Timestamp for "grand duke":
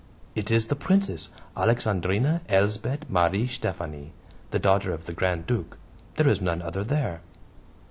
5.13-5.77